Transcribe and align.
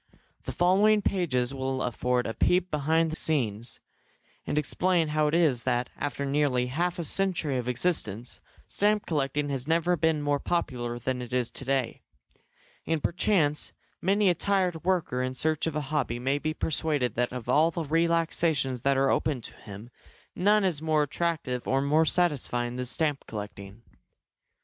The 0.45 0.51
following 0.51 1.03
pages 1.03 1.53
will 1.53 1.83
afford 1.83 2.25
a 2.25 2.33
peep 2.33 2.71
behind 2.71 3.11
the 3.11 3.15
scenes, 3.15 3.79
and 4.47 4.57
explain 4.57 5.09
how 5.09 5.27
it 5.27 5.35
is 5.35 5.61
that, 5.63 5.91
after 5.95 6.25
nearly 6.25 6.65
half 6.65 6.97
a 6.97 7.03
century 7.03 7.59
of 7.59 7.67
existence, 7.67 8.41
stamp 8.65 9.05
collecting 9.05 9.49
has 9.49 9.67
never 9.67 9.95
been 9.95 10.23
more 10.23 10.39
popular 10.39 10.97
than 10.97 11.21
it 11.21 11.31
is 11.33 11.51
to 11.51 11.65
day. 11.65 12.01
And 12.87 13.03
perchance 13.03 13.73
many 14.01 14.27
a 14.29 14.33
tired 14.33 14.83
worker 14.83 15.21
in 15.21 15.35
search 15.35 15.67
of 15.67 15.75
a 15.75 15.81
hobby 15.91 16.17
may 16.17 16.39
be 16.39 16.55
persuaded 16.55 17.13
that 17.13 17.31
of 17.31 17.47
all 17.47 17.69
the 17.69 17.83
relaxations 17.83 18.81
that 18.81 18.97
are 18.97 19.11
open 19.11 19.39
to 19.41 19.55
him 19.55 19.91
none 20.35 20.63
is 20.63 20.81
more 20.81 21.03
attractive 21.03 21.67
or 21.67 21.79
more 21.79 22.05
satisfying 22.05 22.75
than 22.75 22.85
stamp 22.85 23.27
collecting. 23.27 23.83